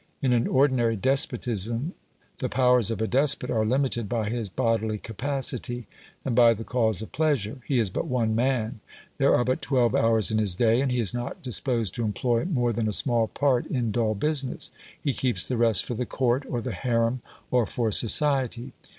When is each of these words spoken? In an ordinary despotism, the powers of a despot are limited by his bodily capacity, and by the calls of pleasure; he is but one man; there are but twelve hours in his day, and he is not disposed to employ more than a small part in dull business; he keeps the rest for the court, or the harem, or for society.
In 0.19 0.33
an 0.33 0.47
ordinary 0.47 0.95
despotism, 0.95 1.93
the 2.39 2.49
powers 2.49 2.89
of 2.89 3.03
a 3.03 3.07
despot 3.07 3.51
are 3.51 3.63
limited 3.67 4.09
by 4.09 4.31
his 4.31 4.49
bodily 4.49 4.97
capacity, 4.97 5.85
and 6.25 6.35
by 6.35 6.55
the 6.55 6.63
calls 6.63 7.03
of 7.03 7.11
pleasure; 7.11 7.59
he 7.67 7.77
is 7.77 7.91
but 7.91 8.07
one 8.07 8.33
man; 8.33 8.79
there 9.19 9.35
are 9.35 9.45
but 9.45 9.61
twelve 9.61 9.93
hours 9.93 10.31
in 10.31 10.39
his 10.39 10.55
day, 10.55 10.81
and 10.81 10.91
he 10.91 10.99
is 10.99 11.13
not 11.13 11.43
disposed 11.43 11.93
to 11.93 12.03
employ 12.03 12.45
more 12.45 12.73
than 12.73 12.89
a 12.89 12.93
small 12.93 13.27
part 13.27 13.67
in 13.67 13.91
dull 13.91 14.15
business; 14.15 14.71
he 14.99 15.13
keeps 15.13 15.47
the 15.47 15.55
rest 15.55 15.85
for 15.85 15.93
the 15.93 16.07
court, 16.07 16.47
or 16.49 16.63
the 16.63 16.71
harem, 16.71 17.21
or 17.51 17.67
for 17.67 17.91
society. 17.91 18.73